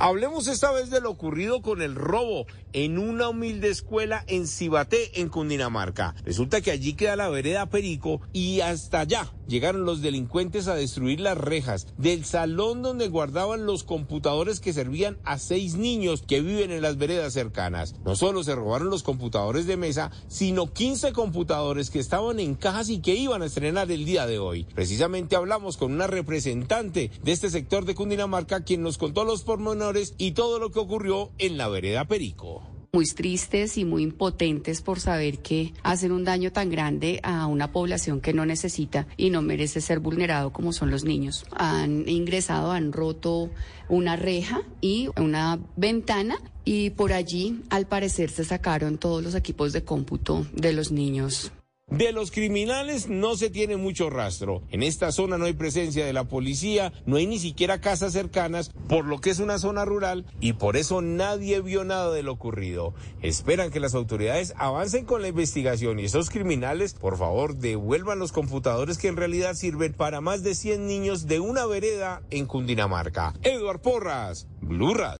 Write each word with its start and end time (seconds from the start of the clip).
Hablemos 0.00 0.46
esta 0.46 0.70
vez 0.70 0.90
de 0.90 1.00
lo 1.00 1.10
ocurrido 1.10 1.60
con 1.60 1.82
el 1.82 1.96
robo 1.96 2.46
en 2.72 2.98
una 2.98 3.28
humilde 3.28 3.68
escuela 3.68 4.22
en 4.28 4.46
Cibaté, 4.46 5.20
en 5.20 5.28
Cundinamarca. 5.28 6.14
Resulta 6.24 6.60
que 6.60 6.70
allí 6.70 6.94
queda 6.94 7.16
la 7.16 7.28
vereda 7.28 7.66
Perico 7.66 8.20
y 8.32 8.60
hasta 8.60 9.00
allá 9.00 9.32
llegaron 9.48 9.84
los 9.84 10.02
delincuentes 10.02 10.68
a 10.68 10.74
destruir 10.74 11.20
las 11.20 11.36
rejas 11.36 11.88
del 11.96 12.24
salón 12.24 12.82
donde 12.82 13.08
guardaban 13.08 13.66
los 13.66 13.82
computadores 13.82 14.60
que 14.60 14.72
servían 14.72 15.18
a 15.24 15.38
seis 15.38 15.74
niños 15.74 16.22
que 16.22 16.40
viven 16.40 16.70
en 16.70 16.82
las 16.82 16.98
veredas 16.98 17.32
cercanas. 17.32 17.94
No 18.04 18.14
solo 18.14 18.44
se 18.44 18.54
robaron 18.54 18.90
los 18.90 19.02
computadores 19.02 19.66
de 19.66 19.76
mesa, 19.76 20.10
sino 20.28 20.72
15 20.72 21.12
computadores 21.12 21.90
que 21.90 21.98
estaban 21.98 22.38
en 22.38 22.54
cajas 22.54 22.88
y 22.90 23.00
que 23.00 23.16
iban 23.16 23.42
a 23.42 23.46
estrenar 23.46 23.90
el 23.90 24.04
día 24.04 24.26
de 24.26 24.38
hoy. 24.38 24.64
Precisamente 24.74 25.34
hablamos 25.34 25.76
con 25.76 25.92
una 25.92 26.06
representante 26.06 27.10
de 27.22 27.32
este 27.32 27.50
sector 27.50 27.84
de 27.84 27.94
Cundinamarca 27.94 28.62
quien 28.62 28.82
nos 28.82 28.98
contó 28.98 29.24
los 29.24 29.42
pormenores 29.42 30.14
y 30.18 30.32
todo 30.32 30.58
lo 30.58 30.70
que 30.70 30.78
ocurrió 30.78 31.30
en 31.38 31.58
la 31.58 31.68
vereda 31.68 32.04
Perico 32.04 32.77
muy 32.92 33.06
tristes 33.06 33.76
y 33.78 33.84
muy 33.84 34.02
impotentes 34.02 34.82
por 34.82 35.00
saber 35.00 35.38
que 35.38 35.72
hacen 35.82 36.12
un 36.12 36.24
daño 36.24 36.52
tan 36.52 36.70
grande 36.70 37.20
a 37.22 37.46
una 37.46 37.72
población 37.72 38.20
que 38.20 38.32
no 38.32 38.46
necesita 38.46 39.06
y 39.16 39.30
no 39.30 39.42
merece 39.42 39.80
ser 39.80 40.00
vulnerado 40.00 40.52
como 40.52 40.72
son 40.72 40.90
los 40.90 41.04
niños. 41.04 41.44
Han 41.52 42.08
ingresado, 42.08 42.72
han 42.72 42.92
roto 42.92 43.50
una 43.88 44.16
reja 44.16 44.62
y 44.80 45.08
una 45.16 45.58
ventana 45.76 46.38
y 46.64 46.90
por 46.90 47.12
allí 47.12 47.62
al 47.70 47.86
parecer 47.86 48.30
se 48.30 48.44
sacaron 48.44 48.98
todos 48.98 49.22
los 49.22 49.34
equipos 49.34 49.72
de 49.72 49.84
cómputo 49.84 50.46
de 50.52 50.72
los 50.72 50.92
niños 50.92 51.52
de 51.90 52.12
los 52.12 52.30
criminales 52.30 53.08
no 53.08 53.36
se 53.36 53.50
tiene 53.50 53.76
mucho 53.76 54.10
rastro. 54.10 54.62
En 54.70 54.82
esta 54.82 55.12
zona 55.12 55.38
no 55.38 55.46
hay 55.46 55.54
presencia 55.54 56.04
de 56.04 56.12
la 56.12 56.24
policía, 56.24 56.92
no 57.06 57.16
hay 57.16 57.26
ni 57.26 57.38
siquiera 57.38 57.80
casas 57.80 58.12
cercanas, 58.12 58.70
por 58.88 59.04
lo 59.04 59.20
que 59.20 59.30
es 59.30 59.38
una 59.38 59.58
zona 59.58 59.84
rural 59.84 60.26
y 60.40 60.54
por 60.54 60.76
eso 60.76 61.00
nadie 61.00 61.60
vio 61.60 61.84
nada 61.84 62.12
de 62.12 62.22
lo 62.22 62.32
ocurrido. 62.32 62.94
Esperan 63.22 63.70
que 63.70 63.80
las 63.80 63.94
autoridades 63.94 64.54
avancen 64.56 65.04
con 65.04 65.22
la 65.22 65.28
investigación 65.28 65.98
y 65.98 66.04
esos 66.04 66.30
criminales, 66.30 66.94
por 66.94 67.16
favor, 67.16 67.56
devuelvan 67.56 68.18
los 68.18 68.32
computadores 68.32 68.98
que 68.98 69.08
en 69.08 69.16
realidad 69.16 69.54
sirven 69.54 69.92
para 69.92 70.20
más 70.20 70.42
de 70.42 70.54
100 70.54 70.86
niños 70.86 71.26
de 71.26 71.40
una 71.40 71.66
vereda 71.66 72.22
en 72.30 72.46
Cundinamarca. 72.46 73.34
Eduard 73.42 73.80
Porras, 73.80 74.46
Blurras. 74.60 75.16